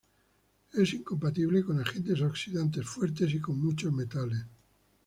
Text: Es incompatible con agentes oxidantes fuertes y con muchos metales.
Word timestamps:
Es 0.73 0.93
incompatible 0.93 1.61
con 1.63 1.79
agentes 1.79 2.21
oxidantes 2.21 2.87
fuertes 2.89 3.31
y 3.35 3.39
con 3.39 3.59
muchos 3.61 3.93
metales. 3.93 4.43